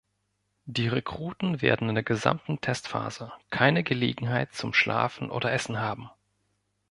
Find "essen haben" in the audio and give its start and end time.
5.53-6.09